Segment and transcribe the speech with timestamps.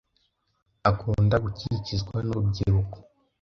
[0.89, 2.97] Akunda gukikizwa nurubyiruko.